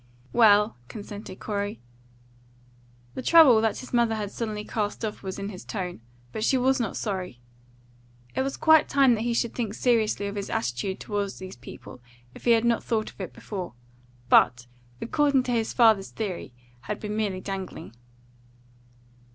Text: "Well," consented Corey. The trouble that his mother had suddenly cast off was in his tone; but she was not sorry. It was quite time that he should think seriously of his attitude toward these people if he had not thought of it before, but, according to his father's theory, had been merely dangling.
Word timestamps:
"Well," 0.33 0.77
consented 0.87 1.39
Corey. 1.39 1.79
The 3.13 3.21
trouble 3.21 3.61
that 3.61 3.77
his 3.77 3.93
mother 3.93 4.15
had 4.15 4.31
suddenly 4.31 4.65
cast 4.65 5.05
off 5.05 5.21
was 5.21 5.37
in 5.37 5.49
his 5.49 5.63
tone; 5.63 6.01
but 6.31 6.43
she 6.43 6.57
was 6.57 6.79
not 6.79 6.97
sorry. 6.97 7.39
It 8.35 8.41
was 8.41 8.57
quite 8.57 8.89
time 8.89 9.13
that 9.13 9.21
he 9.21 9.35
should 9.35 9.53
think 9.53 9.75
seriously 9.75 10.25
of 10.25 10.35
his 10.37 10.49
attitude 10.49 10.99
toward 10.99 11.33
these 11.33 11.55
people 11.55 12.01
if 12.33 12.45
he 12.45 12.51
had 12.53 12.65
not 12.65 12.83
thought 12.83 13.11
of 13.11 13.21
it 13.21 13.31
before, 13.31 13.75
but, 14.27 14.65
according 14.99 15.43
to 15.43 15.51
his 15.51 15.71
father's 15.71 16.09
theory, 16.09 16.51
had 16.79 16.99
been 16.99 17.15
merely 17.15 17.39
dangling. 17.39 17.93